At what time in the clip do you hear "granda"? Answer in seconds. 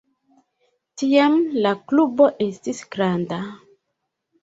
2.97-3.43